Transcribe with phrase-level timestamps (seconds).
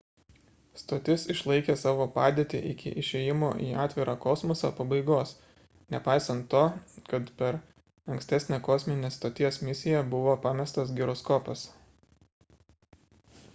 [0.81, 5.33] stotis išlaikė savo padėtį iki išėjimo į atvirą kosmosą pabaigos
[5.95, 6.61] nepaisant to
[7.11, 7.59] kad per
[8.15, 11.67] ankstesnę kosminės stoties misiją buvo pamestas giroskopas